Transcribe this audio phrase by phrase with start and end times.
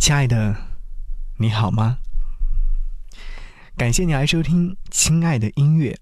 [0.00, 0.56] 亲爱的，
[1.36, 1.98] 你好吗？
[3.76, 5.92] 感谢你来收听《亲爱的音乐》。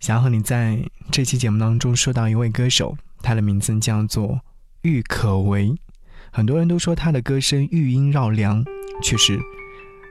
[0.00, 4.40] 想要和你在这期节目当中说到一位歌手，他的名字叫做
[4.82, 5.72] 郁可唯。
[6.32, 8.62] 很多人都说他的歌声余音绕梁，
[9.00, 9.38] 确实，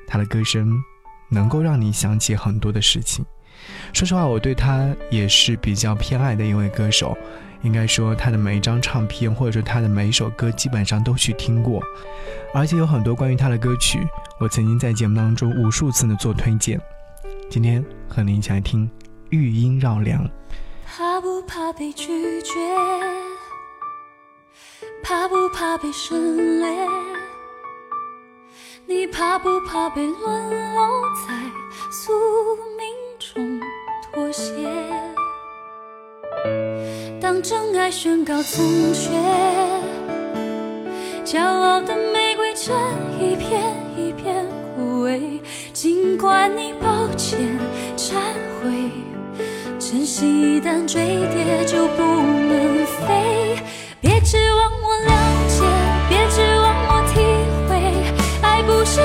[0.07, 0.81] 他的歌声
[1.29, 3.25] 能够让你想起很多的事情。
[3.91, 7.15] 说实话，我对他也是比较偏爱的一位歌手。
[7.63, 11.81] 应该说，他的每一张唱片，或者说他的每一首歌，基本上都去听过，
[12.53, 14.05] 而且有很多关于他的歌曲，
[14.39, 16.79] 我曾经在节目当中无数次的做推荐。
[17.49, 18.87] 今天和你一起来听
[19.29, 20.23] 《余音绕梁》。
[20.85, 22.53] 怕不怕被拒绝？
[25.01, 26.67] 怕不怕被省略？
[28.85, 31.33] 你怕不怕被沦落在
[31.89, 32.11] 宿
[32.77, 32.85] 命
[33.17, 33.61] 中
[34.11, 34.51] 妥协？
[37.33, 39.09] 让真爱宣告从缺，
[41.25, 42.75] 骄傲的玫瑰正
[43.19, 43.59] 一片
[43.97, 45.39] 一片枯萎。
[45.73, 47.39] 尽管你抱歉
[47.97, 48.13] 忏
[48.61, 48.91] 悔，
[49.79, 53.57] 真心一旦坠跌就不能飞。
[53.99, 55.09] 别指望我谅
[55.49, 55.63] 解，
[56.09, 57.19] 别指望我体
[57.67, 57.73] 会，
[58.43, 59.01] 爱不是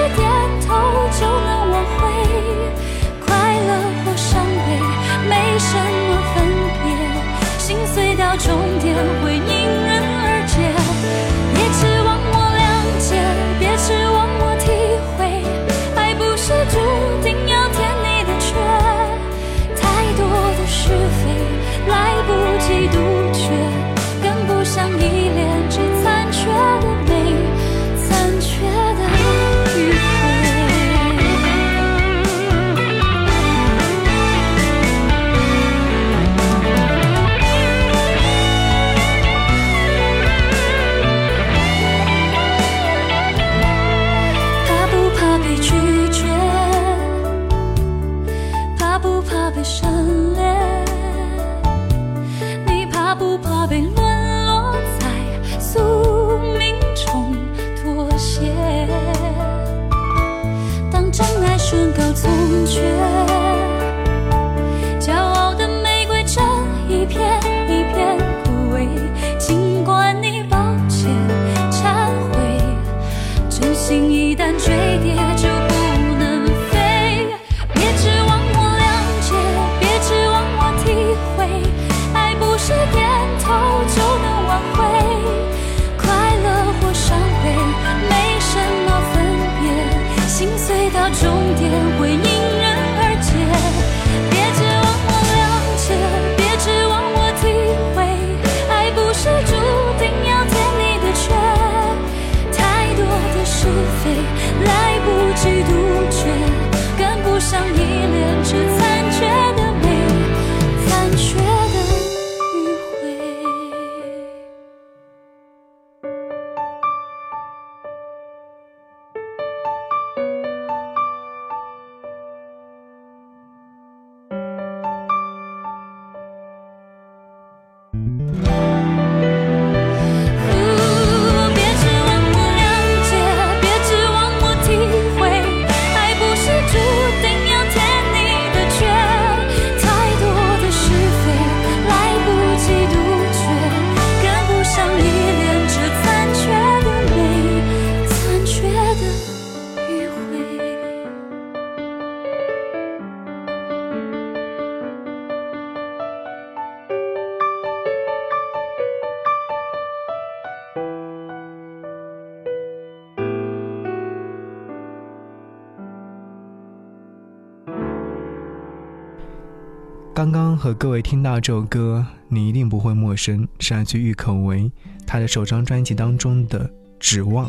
[170.19, 174.69] 刚刚和各位听到这首歌，你一定不会陌生，是来自郁可唯
[175.07, 176.69] 他的首张专辑当中的
[176.99, 177.49] 《指望》。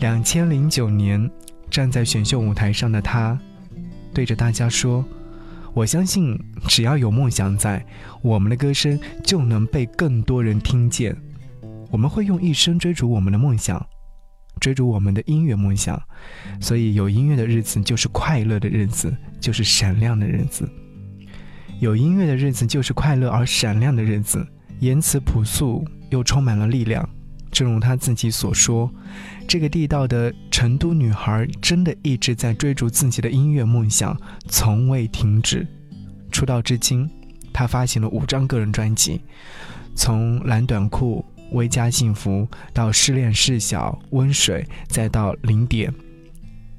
[0.00, 1.30] 两千零九年，
[1.68, 3.38] 站在选秀舞台上的他，
[4.14, 5.04] 对着大家说
[5.76, 6.38] ：“我相信，
[6.68, 7.84] 只要有梦想在，
[8.22, 11.14] 我们的歌声就能被更多人听见。
[11.90, 13.86] 我们会用一生追逐我们的梦想，
[14.58, 16.02] 追逐我们的音乐梦想。
[16.62, 20.66] 所以，有音乐的日子就是快乐的日子，就是闪亮的日子。”
[21.80, 24.46] 有音乐的日子就是快乐而闪亮的日子，
[24.80, 27.06] 言辞朴素又充满了力量。
[27.50, 28.90] 正如他自己所说，
[29.46, 34.18] 这个地道的成都女孩真的一直在追逐自己的音乐梦想，
[34.48, 35.66] 从未停止。
[36.32, 37.08] 出道至今，
[37.52, 39.20] 她发行了五张个人专辑，
[39.94, 45.92] 从蓝短裤、微加幸福，到失恋事小温水，再到零点。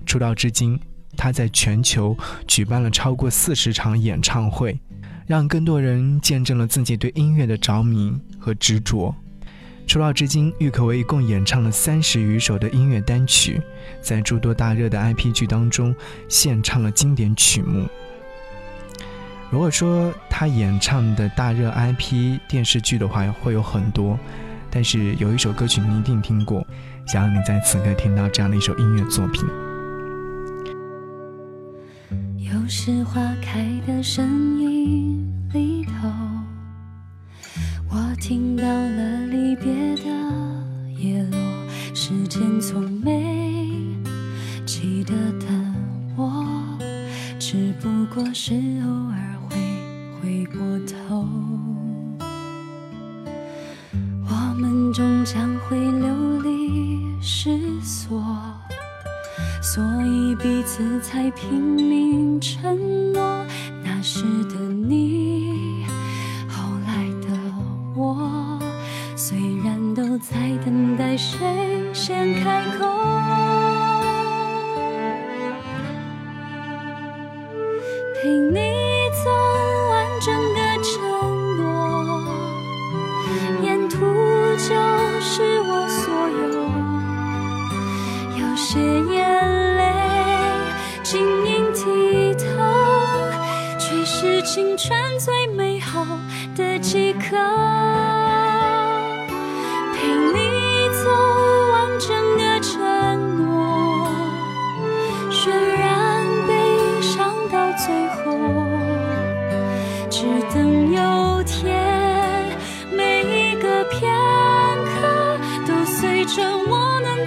[0.06, 0.78] 出道至今，
[1.16, 2.16] 他在全球
[2.46, 4.80] 举办了超过四十场演唱会，
[5.26, 9.16] 让更多人见证了自己对音乐的着迷和执着。
[9.88, 13.62] 出道至今，郁可唯一共演唱了三十余首的音乐单曲，
[14.02, 15.96] 在诸多大热的 IP 剧当中
[16.28, 17.88] 献唱了经典曲目。
[19.52, 24.20] 如果说他演唱的大热 IP 电视剧的话，会有很多，
[24.72, 26.66] 但是有一首歌曲你一定听过，
[27.06, 29.46] 想让你在此刻听到这样的一首音乐作品。
[32.68, 35.24] 是花开的声音
[35.54, 36.10] 里头，
[37.90, 39.95] 我听到了离别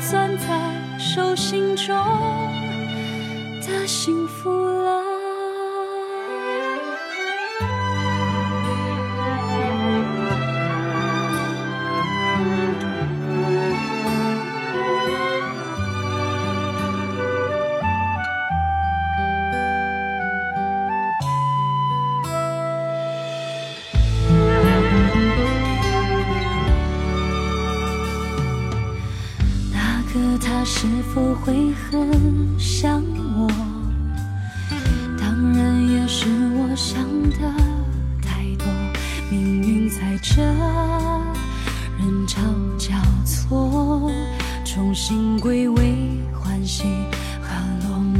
[0.00, 1.96] 攥在手心中
[3.60, 5.07] 的幸福了。
[40.20, 40.42] 着
[41.98, 42.40] 人潮
[42.76, 42.94] 交
[43.24, 44.10] 错，
[44.64, 45.94] 重新归位，
[46.32, 46.84] 欢喜
[47.40, 47.48] 和
[47.88, 48.18] 落寞。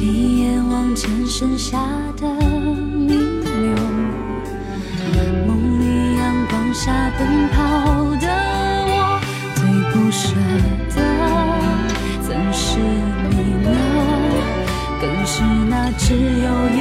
[0.00, 1.78] 一眼望见剩下
[2.16, 3.74] 的弥留。
[5.46, 7.56] 梦里阳光下奔跑
[8.20, 8.26] 的
[8.86, 9.20] 我，
[9.54, 9.60] 最
[9.92, 10.34] 不舍
[10.94, 10.96] 的
[12.22, 12.78] 怎是
[13.30, 13.68] 你呢？
[15.00, 16.78] 更是那只有一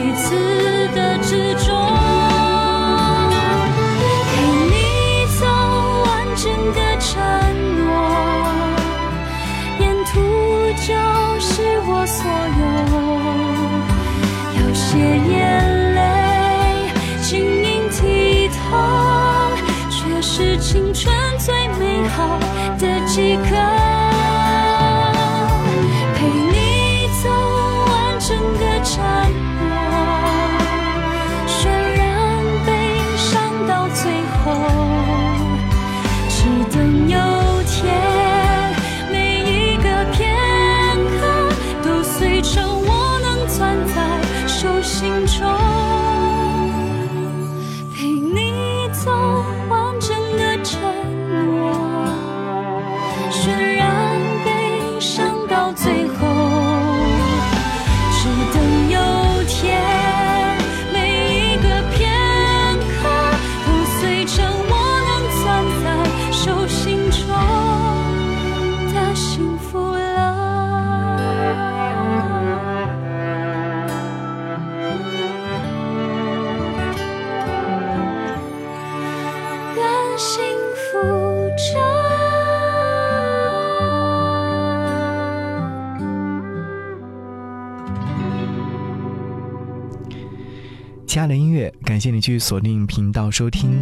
[91.14, 93.80] 亲爱的音乐，感谢你继续锁定频道收听。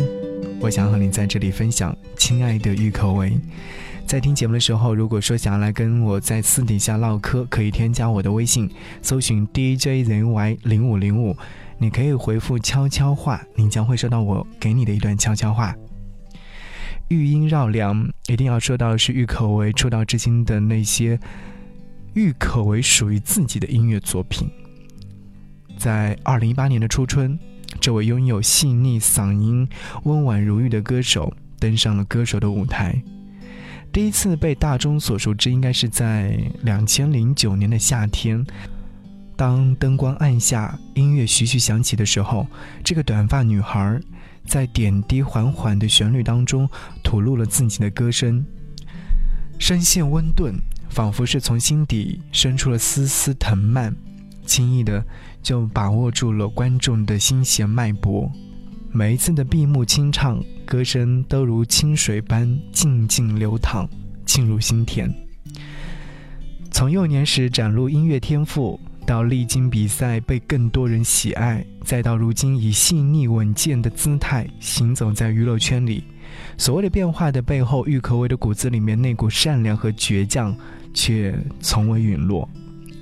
[0.59, 3.39] 我想和你在这里分享，亲爱的郁可唯。
[4.05, 8.69] 在听节目的时候，如果说想要来跟我在私底下唠嗑，可以添加我的微信，
[9.01, 11.33] 搜寻 DJZY 零五零五。
[11.77, 15.73] 你可以回复悄悄话，你将会收到我给你的一段悄悄话。
[17.07, 21.17] 玉音绕梁，一定要说到是郁可唯出道至今的那些
[22.13, 24.51] 郁可唯属于自己的音乐作品。
[25.81, 27.39] 在二零一八年的初春，
[27.79, 29.67] 这位拥有细腻嗓音、
[30.03, 33.01] 温婉如玉的歌手登上了歌手的舞台。
[33.91, 38.45] 第一次被大众所熟知，应该是在两千零九年的夏天。
[39.35, 42.45] 当灯光暗下，音乐徐徐响起的时候，
[42.83, 43.99] 这个短发女孩
[44.45, 46.69] 在点滴缓缓的旋律当中
[47.03, 48.45] 吐露了自己的歌声，
[49.57, 50.53] 声线温顿，
[50.91, 53.95] 仿佛是从心底生出了丝丝藤蔓，
[54.45, 55.03] 轻易的
[55.41, 58.31] 就把握住了观众的心弦脉搏。
[58.91, 63.87] 每一次的闭目清唱，歌声都如清水般静静流淌，
[64.25, 65.13] 沁入心田。
[66.71, 68.79] 从幼年时展露音乐天赋。
[69.03, 76.03] 到历经比赛被更多人喜爱，再到如今以细腻稳健的姿态行走在娱乐圈里，
[76.55, 80.55] 所谓的变化的背后，郁可唯的骨子里面那股善良和倔强
[80.93, 82.47] 却从未陨落。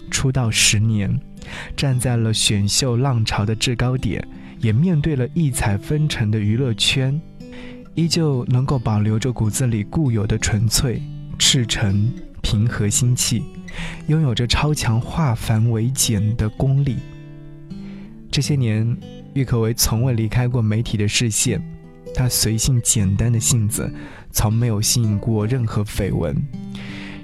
[0.10, 1.20] 出道十年，
[1.76, 4.26] 站在了选秀浪潮的制高点，
[4.60, 7.20] 也面对了异彩纷呈的娱乐圈，
[7.96, 11.02] 依旧能够保留着骨子里固有的纯粹、
[11.38, 13.44] 赤诚、平和心气。
[14.08, 16.98] 拥有着超强化繁为简的功力。
[18.32, 18.98] 这些年，
[19.34, 21.62] 郁可唯从未离开过媒体的视线。
[22.16, 23.90] 她随性简单的性子，
[24.32, 26.36] 从没有吸引过任何绯闻。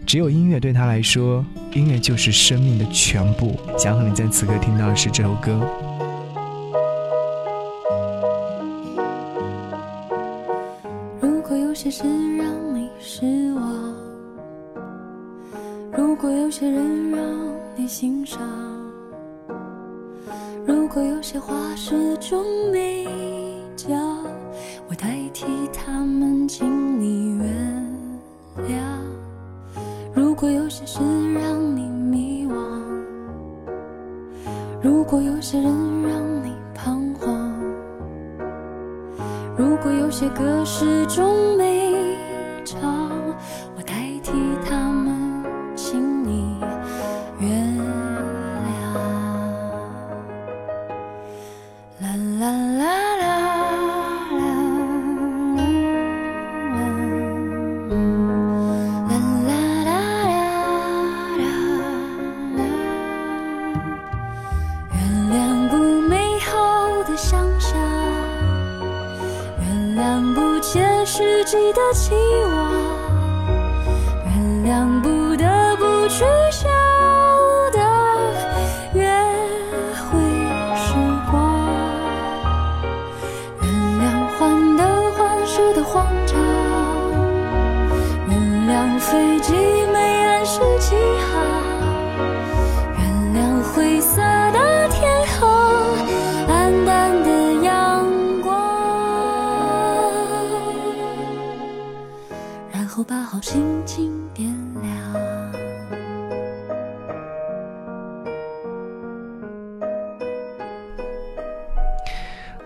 [0.05, 1.43] 只有音乐对他来说，
[1.73, 3.55] 音乐就是生命的全部。
[3.75, 5.59] 想和你在此刻听到的是这首歌。
[11.19, 12.03] 如果有些事
[12.37, 13.95] 让你失望。
[15.97, 17.19] 如果有些人让
[17.75, 18.39] 你心伤，
[20.67, 23.07] 如果有些话始终没
[23.75, 23.97] 讲，
[24.87, 26.47] 我代替他们，
[34.85, 35.65] 如果有些人
[36.03, 37.51] 让你彷徨，
[39.57, 41.94] 如果有些歌始终没
[71.25, 72.13] 自己的期
[72.53, 72.71] 望，
[74.25, 76.84] 原谅不得不去想。
[103.07, 104.91] 把好心情点亮。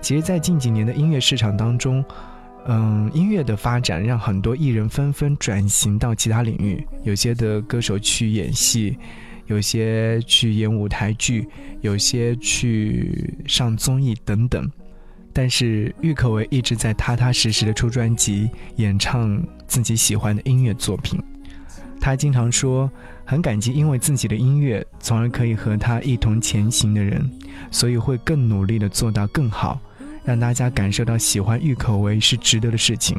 [0.01, 2.03] 其实，在近几年的音乐市场当中，
[2.67, 8.98] 嗯，音乐的发展让很多艺人纷纷转型到其他领域，有些的歌手去演戏，
[9.48, 11.50] 有些去演舞台剧，
[11.81, 14.72] 有些去上综艺等等。
[15.31, 21.21] 但是郁可唯一直在踏踏实实的出专辑，演唱自己喜欢的音乐作品。
[22.01, 22.89] 他经常说，
[23.25, 27.29] 很感激因为自己的音乐，从而可以和他一同前行的人，
[27.71, 29.79] 所以会更努力的做到更好，
[30.24, 33.17] 让大家感受到喜欢郁可唯是值得的事情。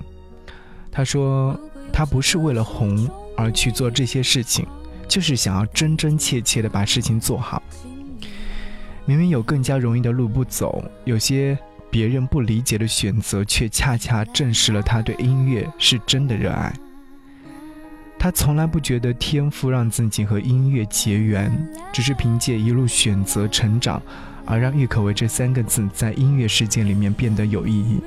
[0.90, 1.58] 他说，
[1.92, 4.66] 他不是为了红而去做这些事情，
[5.06, 7.62] 就是想要真真切切的把事情做好。
[9.04, 11.56] 明明有更加容易的路不走，有些。
[11.90, 16.73] 别人不理解的选择，却恰恰证实了他对音乐是真的热爱。
[18.18, 21.50] 他从来不觉得天赋让自己和音乐结缘，
[21.92, 24.00] 只是凭借一路选择成长，
[24.44, 27.99] 而让郁可唯这三个字在音乐世界里面变得有意义。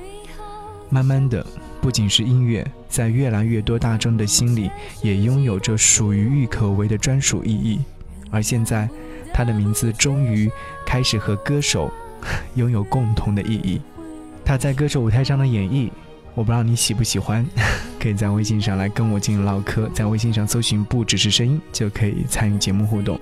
[0.90, 1.44] 慢慢的，
[1.82, 4.70] 不仅是音乐，在越来越多大众的心里，
[5.02, 7.82] 也拥有着属于郁可唯的专属意义。
[8.30, 8.88] 而现在，
[9.34, 10.48] 他的名字终于
[10.86, 11.92] 开始和歌手。
[12.56, 13.82] 拥有共同的意义。
[14.46, 15.90] 他在歌手舞台上的演绎，
[16.36, 17.46] 我不知道你喜不喜欢，
[18.00, 23.20] 可以在微信上来跟我进行唠嗑，在微信上搜寻“不只是声音”就可以参与节目互动。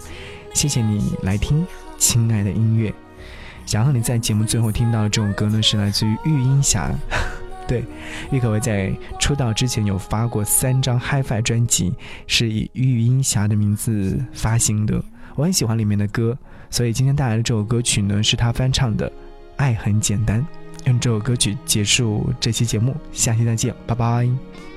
[0.53, 1.65] 谢谢你来听，
[1.97, 2.93] 亲爱的音乐。
[3.65, 6.91] 想和你在节目最后听到的这首歌呢，是来自于玉音霞。
[7.67, 7.85] 对，
[8.31, 11.93] 郁可唯在出道之前有发过三张 HiFi 专辑，
[12.27, 15.01] 是以玉音霞的名字发行的。
[15.35, 16.37] 我很喜欢里面的歌，
[16.71, 19.07] 所以今天带来的这首歌曲呢，是他翻唱的
[19.57, 20.41] 《爱很简单》，
[20.87, 22.95] 用这首歌曲结束这期节目。
[23.11, 24.70] 下期再见，拜拜。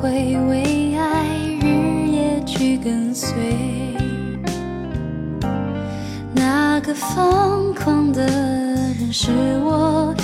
[0.00, 1.26] 会为爱
[1.60, 3.34] 日夜去跟随
[6.32, 9.32] 那个疯狂的人是
[9.64, 10.14] 我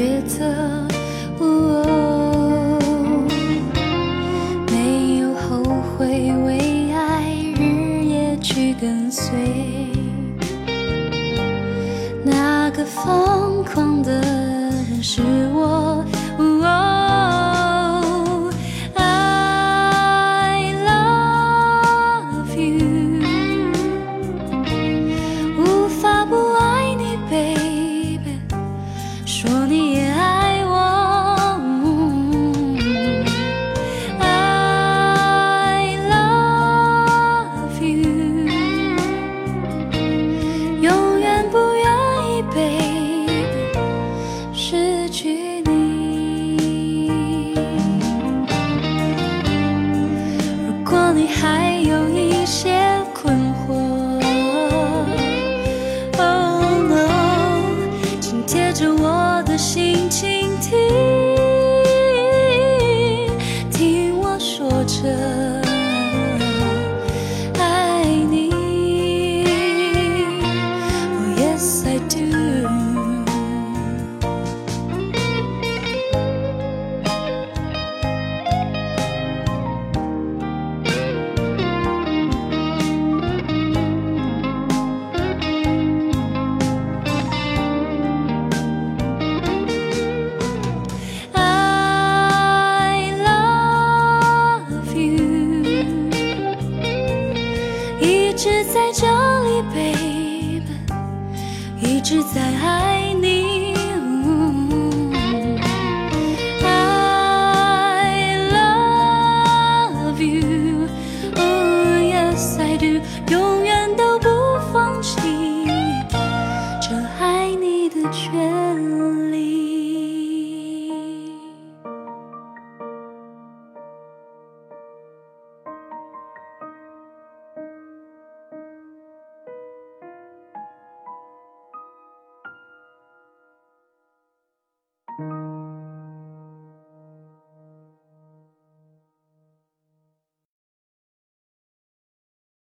[0.00, 0.89] 抉择